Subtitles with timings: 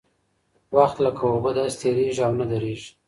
[0.77, 2.89] وخت لکه اوبه داسې تېرېږي او نه درېږي.